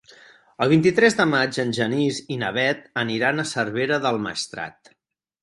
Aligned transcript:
El 0.65 0.69
vint-i-tres 0.69 1.17
de 1.19 1.27
maig 1.33 1.59
en 1.63 1.73
Genís 1.79 2.21
i 2.37 2.39
na 2.45 2.49
Bet 2.57 2.89
aniran 3.03 3.45
a 3.45 3.47
Cervera 3.53 4.01
del 4.09 4.21
Maestrat. 4.27 4.93